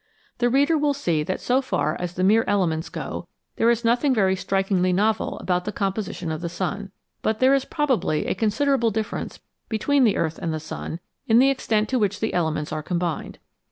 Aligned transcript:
The 0.39 0.49
reader 0.49 0.79
will 0.79 0.95
see 0.95 1.21
that 1.21 1.39
so 1.39 1.61
far 1.61 1.95
as 1.99 2.13
the 2.15 2.23
mere 2.23 2.43
elements 2.47 2.89
go, 2.89 3.27
there 3.57 3.69
is 3.69 3.85
nothing 3.85 4.15
very 4.15 4.35
strikingly 4.35 4.91
novel 4.91 5.37
about 5.37 5.63
the 5.65 5.71
composition 5.71 6.31
of 6.31 6.41
the 6.41 6.49
sun, 6.49 6.89
but 7.21 7.37
there 7.37 7.53
is 7.53 7.65
probably 7.65 8.25
a 8.25 8.33
considerable 8.33 8.89
difference 8.89 9.41
between 9.69 10.03
the 10.03 10.17
earth 10.17 10.39
and 10.39 10.51
the 10.51 10.59
sun 10.59 10.99
in 11.27 11.37
the 11.37 11.51
extent 11.51 11.87
to 11.89 11.99
which 11.99 12.19
the 12.19 12.33
elements 12.33 12.71
are 12.73 12.81
combined. 12.81 13.37